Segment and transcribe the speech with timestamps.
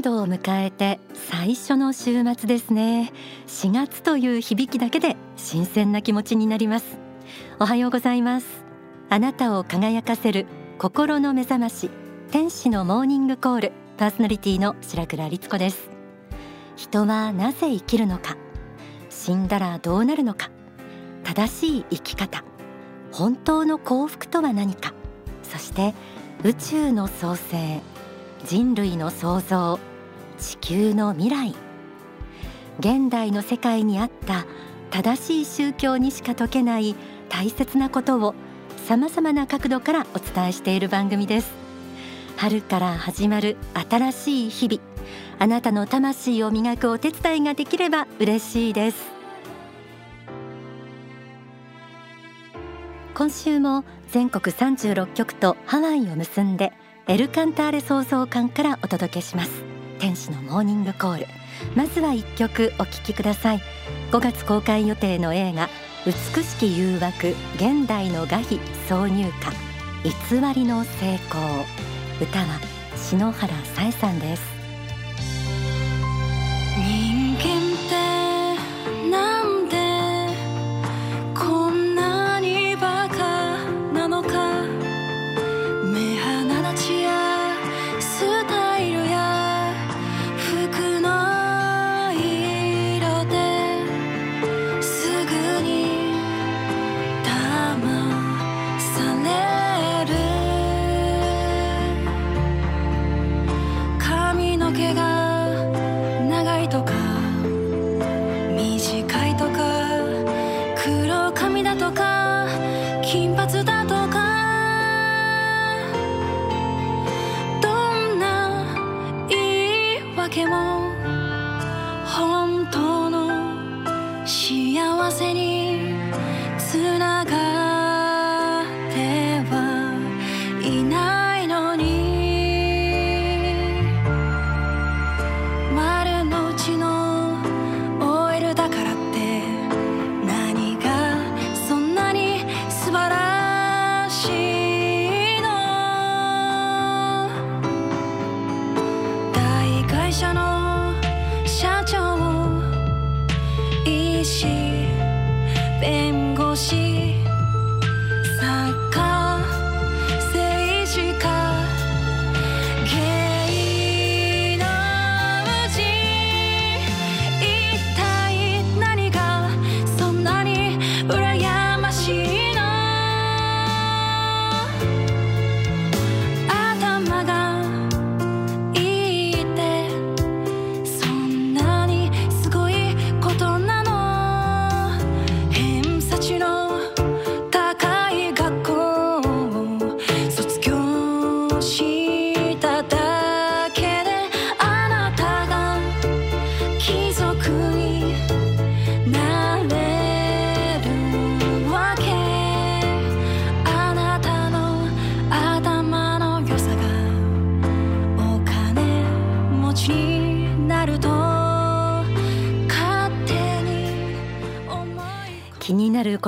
[0.00, 3.12] 年度を迎えて最初の週末ですね。
[3.48, 6.96] 4月という響きだけで新鮮な気持ちになります。
[7.58, 8.46] おはようございます。
[9.10, 10.46] あなたを輝かせる
[10.78, 11.90] 心の目覚まし
[12.30, 15.90] 天使のモーニングコールパーソナリティの白倉律子です。
[16.76, 18.38] 人はなぜ生きるのか
[19.10, 20.50] 死んだらどうなるのか
[21.24, 22.42] 正しい生き方
[23.12, 24.94] 本当の幸福とは何か
[25.42, 25.92] そして
[26.42, 27.82] 宇宙の創生
[28.46, 29.78] 人類の創造
[30.40, 31.54] 地球の未来。
[32.78, 34.46] 現代の世界にあった
[34.90, 36.96] 正しい宗教にしか解けない
[37.28, 38.34] 大切なことを
[38.86, 41.52] さまざまな角度からお伝えしている番組です。
[42.36, 44.82] 春から始まる新しい日々
[45.38, 49.10] あなたの魂を磨くお手伝いができれば嬉しいです。
[53.14, 56.72] 今週も全国36局とハワイを結んで
[57.06, 59.69] エルカンターレ創造館からお届けします。
[60.00, 61.26] 天使のモーニングコール。
[61.76, 63.60] まずは一曲お聴きください。
[64.10, 65.68] 5月公開予定の映画
[66.06, 68.56] 美しき誘惑現代の画碑
[68.88, 69.52] 挿入歌。
[70.02, 71.40] 偽りの成功。
[72.20, 72.58] 歌は
[72.96, 74.49] 篠原さえさんです。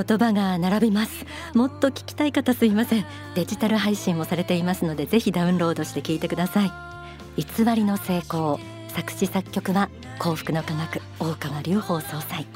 [0.02, 1.26] 言葉が並びます。
[1.54, 3.04] もっと聞きたい方すいません。
[3.34, 6.72] デジタル配信もされていますのでぜひダウンロードして聞いてください。
[7.36, 8.58] 偽りの成功。
[8.88, 12.46] 作詞作曲は幸福の科学大川隆法総裁。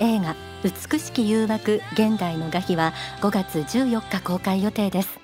[0.00, 5.20] 映画美しき誘惑現代の画碑は5月14日公開予定です。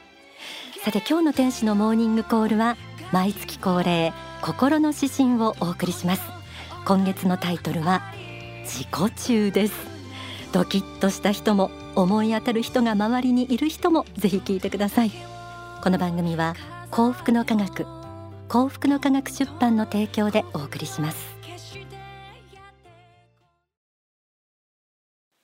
[0.85, 2.77] さて今日の天使のモーニングコールは
[3.13, 6.23] 毎月恒例心の指針をお送りします。
[6.85, 8.03] 今月のタイトルは
[8.65, 9.90] 自己中です。
[10.53, 15.13] ドキッとした人も思い当たる人が周りにいる人もぜひ聞いてください。
[15.83, 16.55] この番組は
[16.91, 17.87] 幸福の科学
[18.49, 21.37] 幸福の科学出版の提供でお送りします。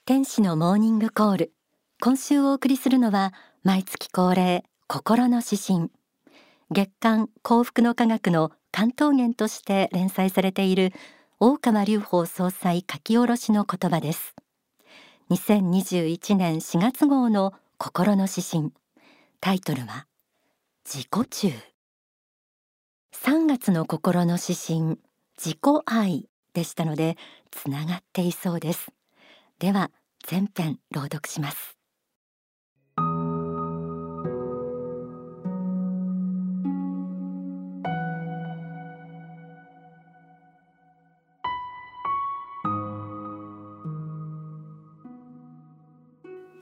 [0.05, 1.52] 天使のモーニングコール。
[2.00, 3.32] 今週お送りするのは
[3.62, 5.91] 毎月恒例心の指針。
[6.70, 10.93] 月刊幸福の科学の関東源として連載されている
[11.41, 14.36] 大川隆法総裁書き下ろしの言葉です。
[15.28, 18.73] 2021年4月号の心の指針。
[19.40, 20.06] タイトルは
[20.84, 21.49] 自己中。
[23.12, 25.00] 3月の心の指針
[25.37, 27.17] 自己愛でしたので
[27.50, 28.93] つながっていそうです。
[29.58, 29.90] では
[30.25, 31.75] 全編朗読します。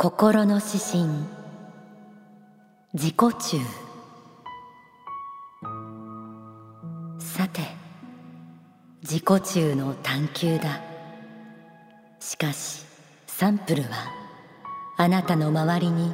[0.04, 1.06] 心の指針。
[2.92, 3.58] 自己中。
[7.18, 7.62] さて
[9.00, 10.82] 自己中の探求だ。
[12.20, 12.84] しかし
[13.26, 13.88] サンプルは
[14.98, 16.12] あなたの周りに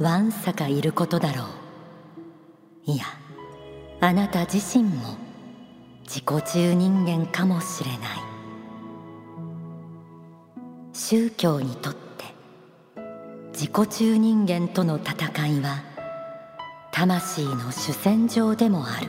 [0.00, 1.44] わんさかいることだろ
[2.86, 2.90] う。
[2.90, 3.04] いや
[4.00, 5.16] あなた自身も
[6.02, 7.98] 自己中人間かもしれない。
[10.92, 12.07] 宗教にとって
[13.60, 15.14] 自己中人間との戦
[15.48, 15.82] いは
[16.92, 19.08] 魂の主戦場でもある。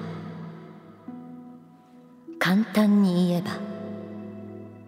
[2.40, 3.52] 簡単に言えば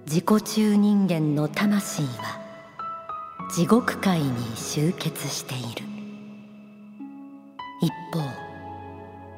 [0.07, 2.39] 自己中人間の魂は
[3.53, 5.85] 地獄界に集結している。
[7.83, 8.27] 一方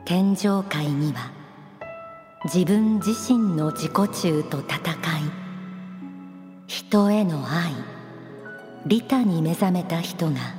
[0.06, 1.34] 天上界には
[2.46, 4.94] 自分自身の自己中と戦い
[6.68, 7.93] 人への愛
[8.86, 10.56] 利他に目覚めた人が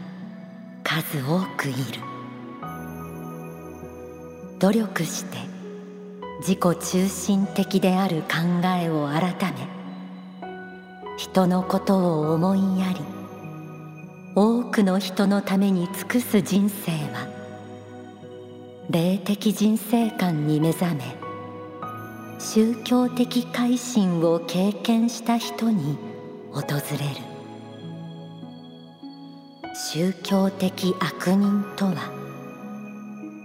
[0.83, 2.15] 数多くいる。
[4.65, 5.37] 努力して
[6.41, 9.69] 自己中心的である考えを改め
[11.19, 13.01] 人のことを思いやり
[14.35, 17.29] 多くの人のために尽くす人生は
[18.89, 21.15] 霊的人生観に目覚め
[22.39, 25.99] 宗教的改心を経験した人に
[26.53, 27.34] 訪れる。
[29.77, 31.95] 宗教的悪人とは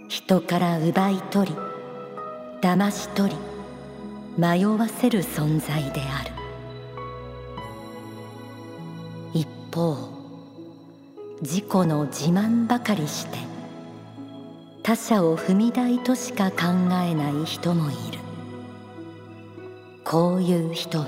[0.10, 1.58] 人から奪い取り
[2.62, 3.36] 騙し取り
[4.38, 6.32] 迷わせる存在である。
[9.34, 9.98] 一方
[11.42, 13.40] 自己の自慢ばかりして
[14.84, 16.58] 他者を踏み台としか考
[17.08, 18.20] えない人もいる。
[20.06, 21.08] こういう人は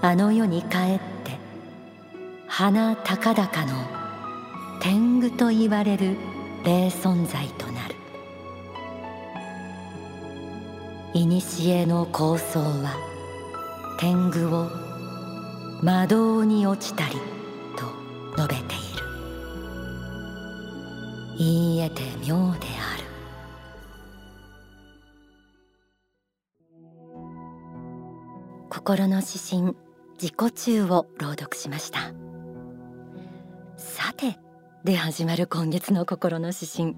[0.00, 0.70] あの世に帰っ
[1.24, 1.38] て
[2.46, 3.95] 鼻高々の
[4.80, 6.16] 天狗と言われる
[6.64, 7.96] 霊存在となる。
[11.40, 12.96] 古の構想は
[13.98, 14.70] 天狗を
[15.82, 17.16] 魔道に落ちたり
[17.76, 17.86] と
[18.36, 18.96] 述べている。
[21.38, 23.04] 言い得て妙である。
[28.68, 29.76] 心の指針
[30.20, 32.12] 自己中を朗読しました。
[33.76, 34.38] さて
[34.86, 36.94] で始まる今月の心の指針。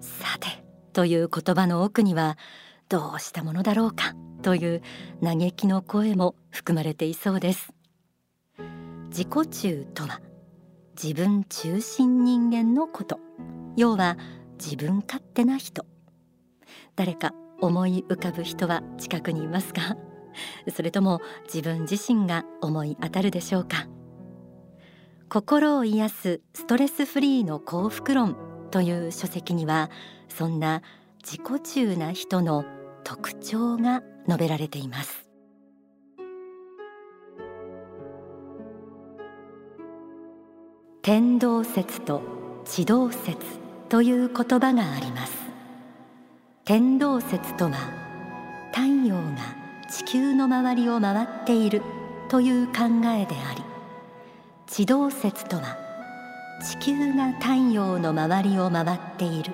[0.00, 0.46] さて
[0.92, 2.38] という言葉の奥には
[2.88, 4.82] どうしたものだろうかという
[5.20, 7.72] 嘆きの声も含まれていそうです。
[9.08, 10.20] 自己中とは
[11.02, 13.18] 自分中心人間のこと。
[13.76, 14.16] 要は
[14.64, 15.84] 自分勝手な人。
[16.94, 19.96] 誰か思い浮かぶ人は近くにいますか？
[20.72, 21.20] それとも
[21.52, 23.88] 自分自身が思い当たるでしょうか？
[25.32, 28.36] 心を癒すストレスフリーの幸福論
[28.72, 29.88] という書籍には
[30.28, 30.82] そんな
[31.22, 32.64] 自己中な人の
[33.04, 35.30] 特徴が述べられています。
[41.00, 42.22] 天動説と
[42.64, 43.36] 地動説
[43.88, 45.32] という言葉があります。
[46.64, 47.76] 天動説とは
[48.72, 49.36] 太陽が
[49.88, 51.82] 地球の周りを回っている
[52.28, 52.72] という考
[53.16, 53.69] えであり
[54.72, 55.76] 地動説とは
[56.62, 59.52] 地球が太陽の周りを回っている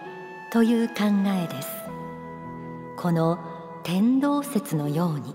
[0.53, 0.95] という考
[1.43, 1.69] えです。
[2.99, 3.39] この
[3.83, 5.35] 天動説のように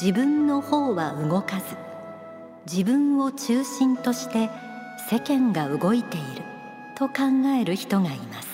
[0.00, 1.76] 自分の方は動かず
[2.64, 4.48] 自分を中心として
[5.10, 6.42] 世間が動いている
[6.96, 8.48] と考える人がいます。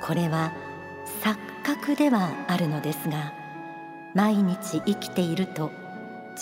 [0.00, 0.52] これは
[1.22, 3.32] 錯覚ではあるのですが
[4.14, 5.72] 毎日生きていると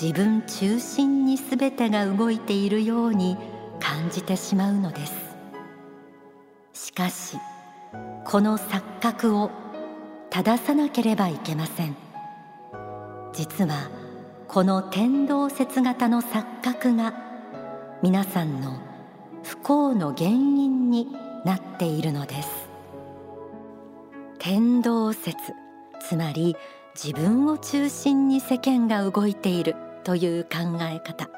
[0.00, 3.36] 自分中心に全てが動いているように
[3.78, 5.14] 感じてしまうのです。
[6.72, 7.38] しかし
[8.24, 9.52] この錯覚を
[10.30, 11.96] 正さなければいけません。
[13.32, 13.88] 実は
[14.48, 17.14] この天動説型の錯覚が
[18.02, 18.80] 皆さんの
[19.44, 21.08] 不幸の原因に
[21.44, 22.48] なっているのです。
[24.40, 25.36] 天動説
[26.00, 26.56] つまり
[26.94, 29.74] 自分を中心に世間が動いている
[30.04, 31.28] という考え方。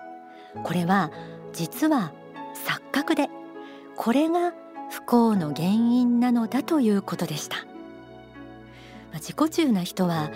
[0.62, 1.10] これは
[1.52, 2.12] 実は
[2.66, 3.28] 錯覚で
[3.96, 4.52] これが
[4.90, 7.56] 不幸の原因なのだということでした。
[9.14, 10.30] 自己中な人は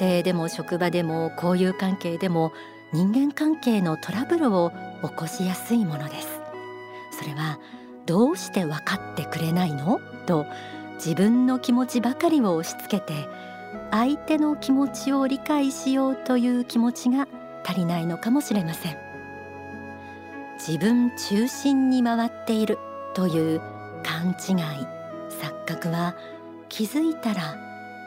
[0.00, 2.52] 家庭でも職場でも交友関係でも
[2.92, 6.28] 人間関係のトラブルを起こしやすいものです。
[7.16, 7.60] それは
[8.06, 10.00] どうして分かってくれないの？
[10.26, 10.46] と
[10.96, 13.12] 自分の気持ちばかりを押し付けて
[13.90, 17.28] 相手の気持ちを理解しようという気持ちが
[17.64, 18.96] 足りないのかもしれません。
[20.58, 22.78] 自分中心に回っている
[23.14, 23.60] という
[24.02, 24.34] 勘違い
[25.30, 26.14] 錯覚は
[26.68, 27.56] 気づいたら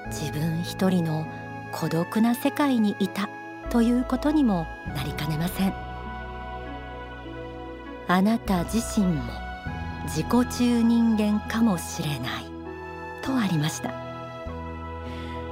[0.07, 1.25] 自分一人の
[1.71, 3.29] 孤独な世界にいた
[3.69, 5.73] ということにもなりかねません。
[8.09, 9.23] あなた自身も
[10.05, 12.45] 自己中人間かもしれない
[13.21, 14.06] とありました。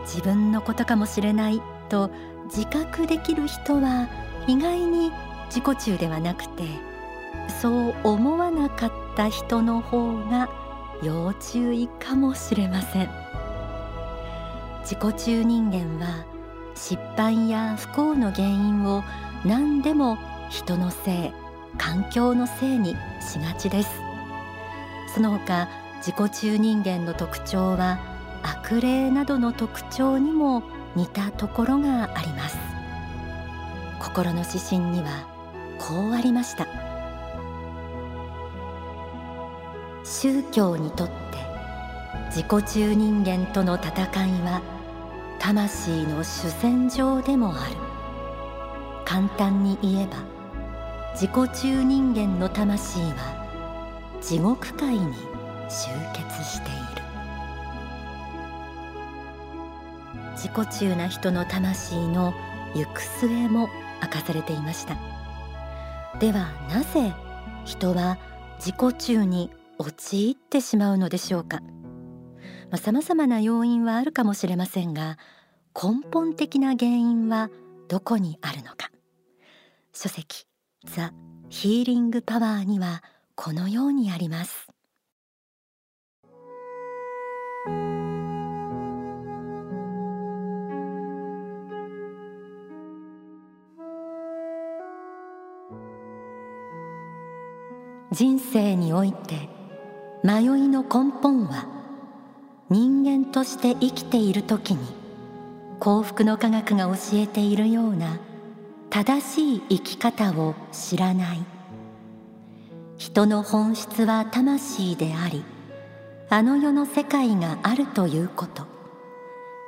[0.05, 2.09] 自分のことかもしれないと
[2.45, 4.07] 自覚できる人は
[4.47, 5.11] 意外に
[5.47, 6.63] 自己中ではなくて
[7.61, 10.49] そう思わなかった人の方が
[11.03, 13.09] 要注意かもしれません。
[14.81, 16.25] 自己中人間は
[16.75, 19.03] 失敗や不幸の原因を
[19.43, 20.17] 何でも
[20.49, 21.31] 人のせい
[21.77, 23.89] 環境のせいにしがちです。
[25.13, 28.14] その他自己中人間の特徴は
[28.45, 30.61] 悪霊などの特徴にも
[30.95, 32.57] 似たところがあります。
[33.99, 35.27] 心の指針には
[35.79, 36.67] こうありました。
[40.03, 41.13] 宗教にとって
[42.27, 43.95] 自己中人間との戦い
[44.41, 44.61] は
[45.39, 47.75] 魂の主戦場でもある。
[49.05, 50.17] 簡単に言えば
[51.13, 55.13] 自己中人間の魂は地獄界に
[55.67, 56.84] 集結している。
[60.35, 62.33] 自己中な人の魂の
[62.75, 63.69] 行く末も
[64.01, 64.97] 明かされていました。
[66.19, 67.13] ではなぜ
[67.65, 68.17] 人は
[68.59, 71.61] 自己中に陥ってしまうのでしょうか。
[72.77, 75.17] さまざ、まな要因はあるかもしれませんが
[75.73, 77.49] 根本的な原因は
[77.87, 78.91] どこにあるのか。
[79.93, 80.45] 書籍
[80.85, 81.13] ザ・
[81.49, 83.03] ヒーリング・パワーには
[83.35, 84.74] このようにあります。
[98.15, 99.49] 人生において
[100.23, 101.67] 迷いの根本は
[102.69, 104.87] 人間として生きている時に
[105.81, 108.17] 幸福の科学が教えているような
[108.89, 111.39] 正しい生き方を知らない。
[112.95, 115.43] 人の本質は魂であり
[116.29, 118.63] あの世の世界があるということ。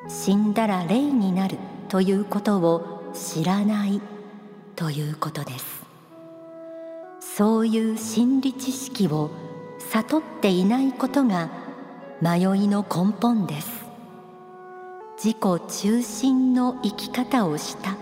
[0.07, 1.57] 死んだら霊になる
[1.89, 3.99] ということを知らない
[4.77, 5.76] ということです。
[7.37, 9.29] そういう心理知識を
[9.91, 11.51] 悟っていないことが
[12.19, 13.85] 迷いの根本です。
[15.23, 17.95] 自己中心の生き方をした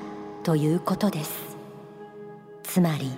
[0.44, 1.58] ということです。
[2.64, 3.12] つまり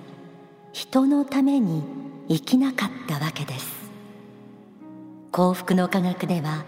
[0.73, 1.83] 人のために
[2.27, 3.91] 生きなかったわけです。
[5.31, 6.65] 幸福の科学では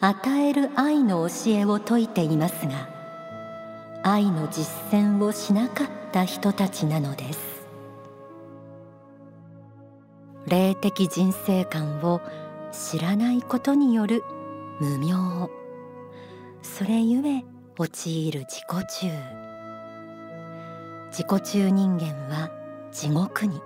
[0.00, 2.88] 与える愛の教えを説いていますが
[4.02, 7.55] 愛の実践をしなかった人たちなのです。
[10.46, 12.20] 霊的人生観を
[12.70, 14.22] 知らないことによる
[14.80, 15.50] 無明。
[16.62, 17.44] それゆえ
[17.78, 19.08] 陥る自己中。
[21.10, 22.50] 自己中人間は
[22.92, 23.60] 地獄に。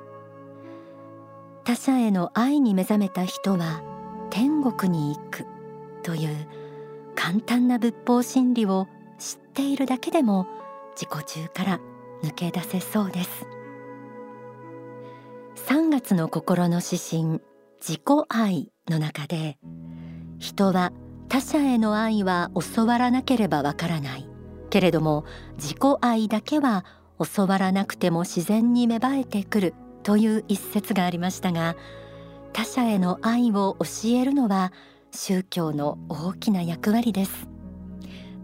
[1.64, 3.82] 他者への愛に目覚めた人は
[4.30, 5.46] 天国に行く。
[6.02, 6.48] という
[7.14, 10.46] 簡単な仏法真理を知っているだけでも
[10.94, 11.80] 自己中から
[12.22, 13.59] 抜け出せそうです。
[15.70, 17.40] 3月の心の指針
[17.78, 19.56] 自己愛の中で
[20.40, 20.90] 人は
[21.28, 24.28] 他者への愛は教わらなければわからない。
[24.70, 25.24] けれども
[25.58, 26.84] 自己愛だけは
[27.34, 31.76] 教わらなくても自然に芽生えてくるという一節がありましたが
[32.52, 34.72] 他者への愛を教えるのは
[35.12, 37.48] 宗教の大きな役割です。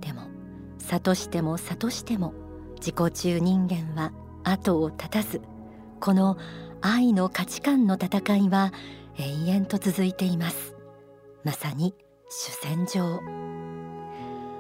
[0.00, 0.23] でも
[0.78, 2.35] 諭しても諭しても
[2.76, 4.12] 自己中人間は
[4.45, 5.42] 後を絶たず
[5.99, 6.37] この
[6.80, 8.73] 愛の価値観の戦いは
[9.18, 10.75] 永遠と続いています。
[11.45, 11.95] まさに
[12.28, 13.21] 主戦場。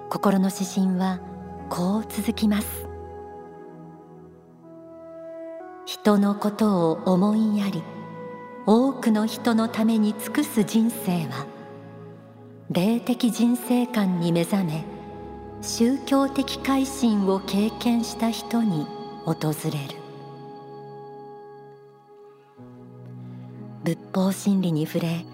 [0.08, 1.20] 心の指針は
[1.68, 2.86] こう続きます。
[5.84, 7.82] 人のことを思いやり
[8.66, 11.46] 多くの人のために尽くす人生は
[12.70, 14.84] 霊的人生観に目覚め
[15.62, 18.86] 宗教的改心を経験した人に
[19.24, 20.05] 訪れる。
[23.86, 25.24] 仏法真理に触れ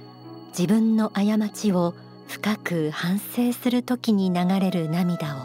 [0.49, 1.95] 自分の過ちを
[2.29, 5.39] 深く反省する時に流れる涙を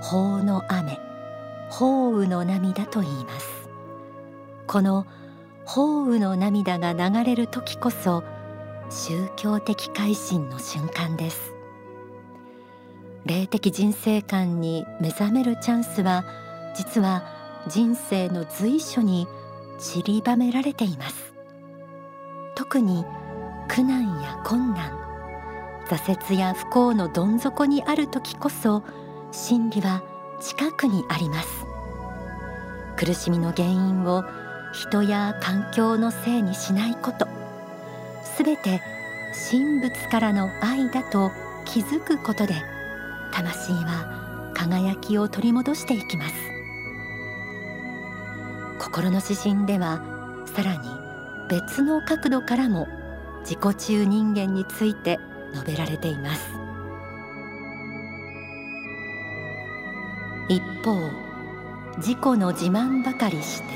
[0.00, 0.96] 法の雨
[1.70, 3.68] 法雨の涙と言います。
[4.68, 5.06] この
[5.64, 8.22] 法雨の涙が流れる時こそ
[8.90, 11.52] 宗教的改心の瞬間です。
[13.26, 16.24] 霊的人生観に目覚めるチャンスは
[16.76, 17.24] 実は
[17.66, 19.26] 人生の随所に
[19.80, 21.33] 散りばめられています。
[22.54, 23.04] 特に
[23.68, 25.04] 苦難や困難
[25.88, 28.82] 挫折や不幸のどん底にある時こそ
[29.32, 30.02] 真理は
[30.40, 31.66] 近くにあります。
[32.96, 34.24] 苦しみの原因を
[34.72, 37.26] 人や環境のせいにしないこと。
[38.36, 38.80] すべて
[39.50, 41.30] 神仏からの愛だと
[41.64, 42.54] 気づくことで
[43.32, 46.34] 魂は輝きを取り戻していきます。
[48.78, 50.00] 心の指針では
[50.54, 51.03] さらに
[51.48, 52.88] 別の角度からも
[53.40, 55.18] 自己中人間について
[55.52, 56.52] 述べられています。
[60.48, 61.10] 一方
[61.96, 63.68] 自己の自慢ばかりして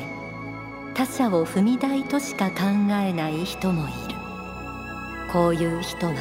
[0.95, 2.57] 他者を踏み台としか考
[2.91, 4.19] えない人もいる。
[5.33, 6.15] こういう人は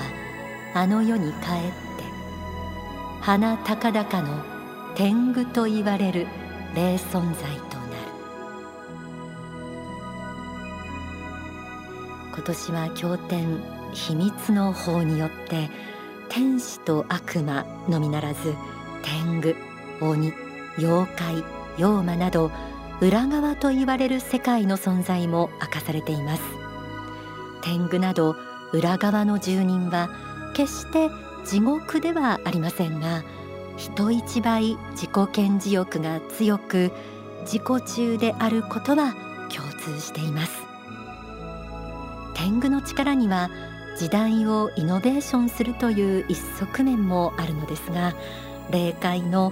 [0.74, 1.48] あの世に帰って
[3.22, 4.44] 花高々の
[4.96, 6.28] 天狗と言われる
[6.76, 7.77] 霊存在と
[12.38, 13.64] 今年は経典
[13.94, 15.72] 秘密の法によって
[16.30, 18.54] 天使と悪魔のみならず
[19.02, 19.56] 天狗
[20.00, 20.32] 鬼
[20.78, 21.44] 妖怪
[21.80, 22.52] 妖魔など
[23.02, 26.44] 裏側と言われる世界の存在も明かされています。
[27.64, 28.36] 天狗など
[28.72, 30.10] 裏側の住人は
[30.54, 31.10] 決して
[31.44, 33.24] 地獄ではありませんが
[33.78, 36.92] 人一倍自己顕示欲が強く
[37.42, 39.16] 自己中であることは
[39.50, 40.67] 共通しています。
[42.38, 43.50] 天狗の力には
[43.98, 48.14] 時代をイノベーションするという一側面もあるのですが
[48.70, 49.52] 霊界の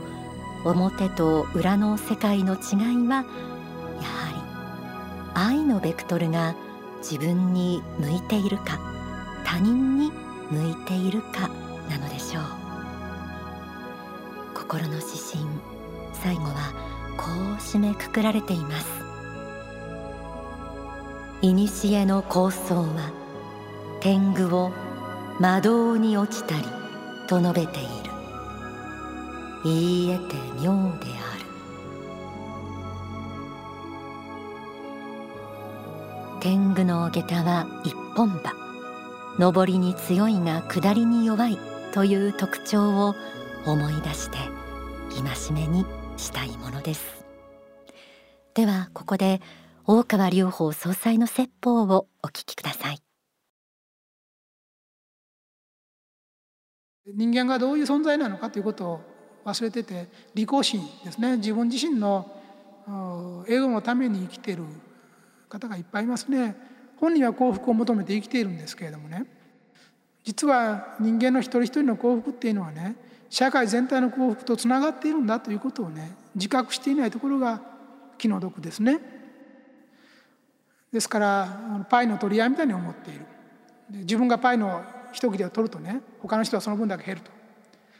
[0.63, 2.59] 表と裏の世界の違い
[3.07, 3.25] はやは
[4.31, 4.37] り
[5.33, 6.53] 愛のベクトルが
[6.99, 8.79] 自分に向いているか
[9.43, 10.11] 他人に
[10.51, 11.49] 向いているか
[11.89, 12.43] なのでしょう。
[14.53, 15.45] 心の指針
[16.13, 16.73] 最後は
[17.17, 19.04] こう締めくくられています。
[21.53, 23.11] 古の構想は
[23.99, 24.71] 天狗を
[25.39, 26.63] 魔道に落ちたり
[27.27, 27.87] と述べている。
[29.63, 31.45] 言い得て妙である。
[36.39, 38.55] 天狗の下駄は一本歯
[39.37, 41.59] 上りに強いが下りに弱い
[41.93, 43.15] という特徴を
[43.65, 44.37] 思い出して
[45.09, 45.85] 戒めに
[46.17, 47.25] したいものです。
[48.53, 49.41] ではここで
[49.87, 53.03] 大川隆法総裁の説法をお聞きください。
[57.05, 59.01] 人間がどういう存在なのかということを
[59.45, 61.37] 忘れてて利己心ですね。
[61.37, 62.25] 自分自身の
[63.47, 64.63] エゴのために生きている
[65.49, 66.55] 方がいっぱいいますね。
[66.97, 69.27] 本人は幸福を求めて生きているんですけれどもね。
[70.23, 72.95] 実は人間の一人一人の幸福っていうのはね
[73.29, 77.61] 社会全体の幸福とつながっているんだということをね自覚していないところが
[78.17, 79.14] 気の毒ですね。
[80.91, 83.25] ですからパイの取り合いみたいに思っている。
[83.89, 87.31] 自分がパイの一切れを取るとね他の人はその分だけ減ると。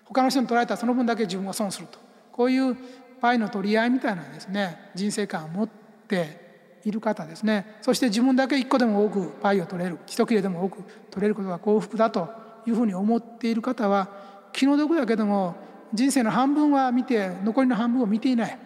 [0.06, 2.00] 他の人に取られたらその分だけ自分が損すると。
[2.32, 2.78] こういう
[3.22, 5.70] パイの取り合いみたいなですね人生観を持っ
[6.08, 7.78] ている方ですね。
[7.82, 12.30] そして自分だけ一個でも多くパイを取れる一切れでも多く取れることが幸福だと
[12.68, 14.10] いうふうに思っている方は
[14.54, 15.56] 気の毒だけども
[15.94, 18.60] 人生の半分は見て残りの半分を見ていない。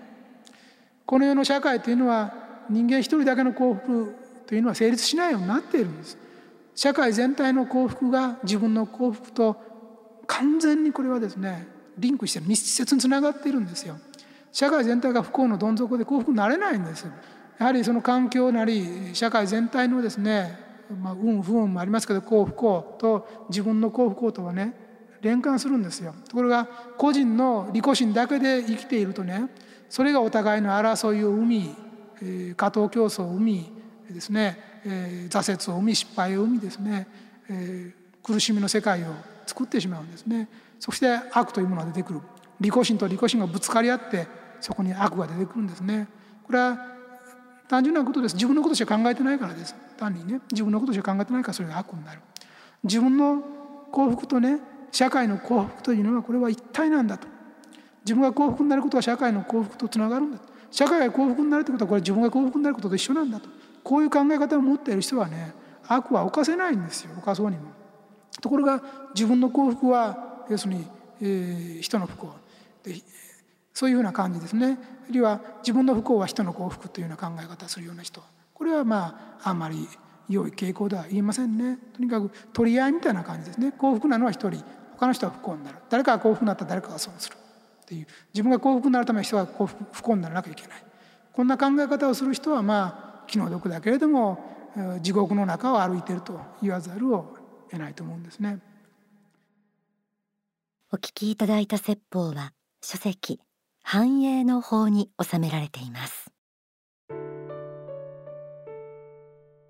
[1.05, 2.33] この世の社会というのは
[2.69, 4.15] 人間一人だけの幸福
[4.47, 6.17] というのは成立しないようになっているんです。
[6.75, 9.57] 社会全体の幸福が自分の幸福と
[10.27, 13.97] 完全にこれはですねリンクして密接につながっているんですよ。
[14.51, 17.05] 社会全体が不幸のどん底で幸福になれないんです
[17.59, 20.57] やはりその環境なり社会全体のですね、
[21.01, 24.73] まあ、運不運もありますけど幸不幸と自分の幸不幸とはね
[25.21, 26.15] 連関するんですよ。
[26.29, 26.65] ところが
[26.97, 29.49] 個人の利己心だけで生きているとね
[29.89, 31.75] それがお互いの争いを生み、
[32.55, 33.71] 過当競争を生み
[34.09, 34.57] ですね、
[35.29, 37.07] 挫折を生み失敗を生みですね、
[38.23, 39.13] 苦しみの世界を
[39.45, 40.49] 作ってしまうんですね。
[40.79, 42.21] そして悪というものが出てくる。
[42.59, 44.27] 利己心と利己心がぶつかり合って
[44.59, 46.07] そこに悪が出てくるんですね。
[46.43, 46.77] これは
[47.67, 48.35] 単純なことです。
[48.35, 49.75] 自分のことしか考えてないからです。
[49.97, 50.41] 単にね。
[50.51, 52.19] 自分のことしか考えてないからそれが悪になる。
[52.83, 53.43] 自分の
[53.91, 54.59] 幸福とね
[54.91, 57.27] 社会の幸福というのはこれは一体なんだと。
[58.03, 60.48] 自分が幸福になることは社会の幸福とつながるんだと。
[60.71, 63.49] 社会が幸福になるということはこれ自分が幸福になることと一緒なんだと。
[63.83, 65.53] こういう考え方を持っている人はね
[65.87, 67.15] 悪は犯せないんですよ。
[67.15, 67.71] 犯そうにも。
[68.41, 68.81] ところが
[69.15, 70.85] 自分の幸福は要するに、
[71.21, 72.33] えー、人の不幸。
[73.73, 74.77] そういうふうな感じですね。
[75.09, 78.21] あるいは自分の不幸は人の幸福というような考え方をするような人。
[78.53, 79.87] これはまああんまり
[80.27, 81.77] 良い傾向では言いませんね。
[81.95, 83.71] とにかく取り合いみたいな感じですね。
[83.71, 84.63] 幸福なのは一人。
[84.97, 85.77] 他の人は不幸になる。
[85.89, 87.37] 誰かが幸福になったら誰かが損する。
[87.89, 88.07] っていう。
[88.33, 90.83] 自分が幸福になるために人は幸福不幸にならなきゃいけない。
[91.33, 97.35] こんな考え方をする人はまあ気の毒だけれども地獄の中を歩いていると言わざるを
[97.71, 98.59] 得ないと思うんですね。
[100.91, 103.39] お聞きいただいた説法は書籍
[103.83, 106.31] 繁栄の法に収められています。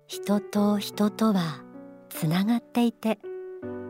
[0.06, 1.62] 人と人とは
[2.10, 3.18] つながっていて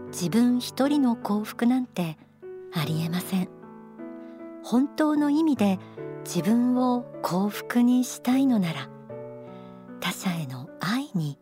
[0.08, 2.18] 自分一人の幸福なんて
[2.74, 3.59] ありえません。
[4.62, 5.78] 本当の意味で
[6.24, 8.90] 自分を幸福にしたいのなら
[10.00, 11.38] 他者への愛に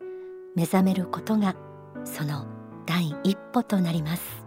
[0.55, 1.57] 目覚めることが
[2.05, 2.47] その
[2.87, 4.38] 第一歩となります。